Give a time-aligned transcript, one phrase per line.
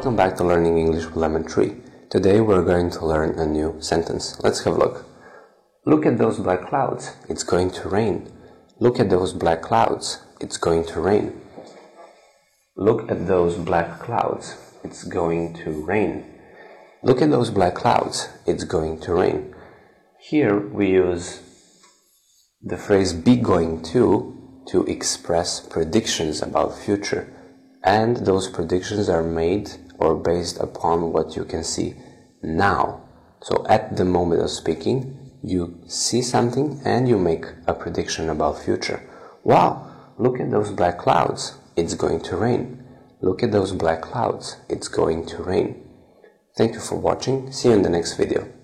[0.00, 1.76] to Learning English with Lemon Tree.
[2.08, 4.42] Today we're going to learn a new sentence.
[4.42, 5.04] Let's have a look.
[5.84, 7.14] Look at those black clouds.
[7.28, 8.32] It's going to rain.
[8.80, 10.20] Look at those black clouds.
[10.40, 11.38] It's going to rain.
[12.74, 14.56] Look at those black clouds.
[14.82, 16.24] It's going to rain.
[17.02, 18.30] Look at those black clouds.
[18.46, 19.54] It's going to rain.
[20.18, 21.42] Here we use
[22.62, 27.28] the phrase be going to to express predictions about future
[27.84, 31.94] and those predictions are made or based upon what you can see
[32.42, 33.02] now.
[33.42, 38.62] So at the moment of speaking, you see something and you make a prediction about
[38.62, 39.02] future.
[39.42, 41.58] Wow, look at those black clouds.
[41.76, 42.84] It's going to rain.
[43.20, 44.56] Look at those black clouds.
[44.68, 45.88] It's going to rain.
[46.56, 47.50] Thank you for watching.
[47.50, 48.61] See you in the next video.